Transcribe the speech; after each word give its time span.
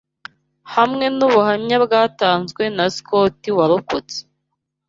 Hamwe 0.75 1.05
n'ubuhamya 1.17 1.77
bwatanzwe 1.85 2.63
na 2.75 2.85
Sicoti 2.93 3.49
warokotse 3.57 4.19